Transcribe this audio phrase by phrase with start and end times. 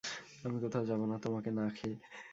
[0.45, 1.97] আমি কোথাও যাবো না, তোমাকে না খেয়ে।